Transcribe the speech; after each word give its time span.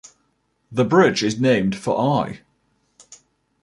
The 0.71 0.83
bridge 0.83 1.23
is 1.23 1.39
named 1.39 1.75
for 1.75 1.95
I. 2.25 2.39